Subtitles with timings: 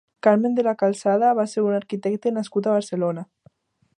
[0.25, 3.27] Carmen de la Calzada va ser un arquitecte nascut a Barcelona.